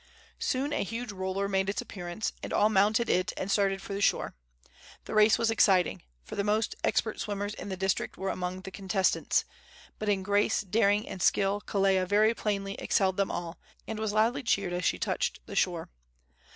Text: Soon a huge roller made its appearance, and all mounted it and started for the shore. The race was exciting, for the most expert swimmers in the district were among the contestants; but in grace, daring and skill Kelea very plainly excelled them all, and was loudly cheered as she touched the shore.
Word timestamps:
Soon 0.39 0.73
a 0.73 0.83
huge 0.83 1.11
roller 1.11 1.47
made 1.47 1.69
its 1.69 1.79
appearance, 1.79 2.33
and 2.41 2.51
all 2.51 2.69
mounted 2.69 3.07
it 3.07 3.33
and 3.37 3.51
started 3.51 3.83
for 3.83 3.93
the 3.93 4.01
shore. 4.01 4.33
The 5.05 5.13
race 5.13 5.37
was 5.37 5.51
exciting, 5.51 6.01
for 6.23 6.35
the 6.35 6.43
most 6.43 6.73
expert 6.83 7.19
swimmers 7.19 7.53
in 7.53 7.69
the 7.69 7.77
district 7.77 8.17
were 8.17 8.29
among 8.29 8.61
the 8.61 8.71
contestants; 8.71 9.45
but 9.99 10.09
in 10.09 10.23
grace, 10.23 10.61
daring 10.61 11.07
and 11.07 11.21
skill 11.21 11.61
Kelea 11.67 12.07
very 12.07 12.33
plainly 12.33 12.73
excelled 12.79 13.17
them 13.17 13.29
all, 13.29 13.59
and 13.87 13.99
was 13.99 14.11
loudly 14.11 14.41
cheered 14.41 14.73
as 14.73 14.85
she 14.85 14.97
touched 14.97 15.39
the 15.45 15.55
shore. 15.55 15.91